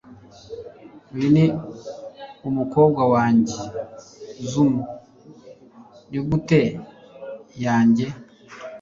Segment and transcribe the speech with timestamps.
[1.13, 1.45] uyu ni
[2.49, 3.57] umukobwa wanjye,
[4.49, 4.83] zuma.
[6.09, 6.61] nigute
[7.65, 8.05] yanjye